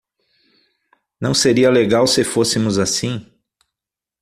[1.19, 3.23] Não seria legal se fôssemos assim?